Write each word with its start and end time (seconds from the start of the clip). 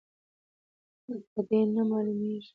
او 1.09 1.15
له 1.33 1.41
دې 1.47 1.59
نه 1.75 1.81
معلومېږي، 1.89 2.49